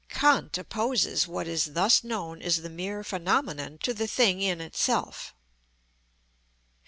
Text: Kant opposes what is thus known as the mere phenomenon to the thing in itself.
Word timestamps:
Kant 0.09 0.57
opposes 0.57 1.27
what 1.27 1.47
is 1.47 1.73
thus 1.73 2.03
known 2.03 2.41
as 2.41 2.63
the 2.63 2.71
mere 2.71 3.03
phenomenon 3.03 3.77
to 3.83 3.93
the 3.93 4.07
thing 4.07 4.41
in 4.41 4.59
itself. 4.59 5.35